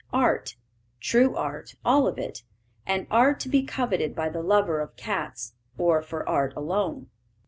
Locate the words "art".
0.13-0.55, 1.35-1.75, 3.11-3.39, 6.27-6.55